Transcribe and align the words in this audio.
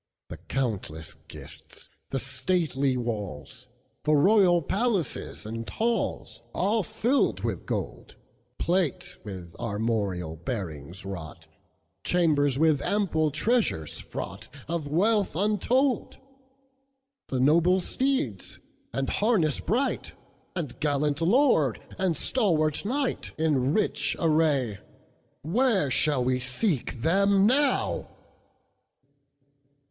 The 0.29 0.37
countless 0.37 1.13
gifts, 1.27 1.87
the 2.09 2.17
stately 2.17 2.97
walls, 2.97 3.67
The 4.03 4.15
royal 4.15 4.63
palaces, 4.63 5.45
and 5.45 5.69
halls, 5.69 6.41
All 6.55 6.81
filled 6.81 7.43
with 7.43 7.67
gold; 7.67 8.15
Plate 8.57 9.17
with 9.23 9.55
armorial 9.59 10.37
bearings 10.37 11.05
wrought, 11.05 11.45
Chambers 12.03 12.57
with 12.57 12.81
ample 12.81 13.29
treasures 13.29 14.01
fraughtOf 14.01 14.87
wealth 14.87 15.35
untold; 15.35 16.17
The 17.27 17.39
noble 17.39 17.79
steeds, 17.79 18.57
and 18.91 19.07
harness 19.07 19.59
bright, 19.59 20.13
And 20.55 20.79
gallant 20.79 21.21
lord, 21.21 21.79
and 21.99 22.17
stalwart 22.17 22.85
knight, 22.85 23.33
In 23.37 23.71
rich 23.75 24.15
array, 24.19 24.79
Where 25.43 25.91
shall 25.91 26.23
we 26.23 26.39
seek 26.39 27.03
them 27.03 27.45
now? 27.45 28.09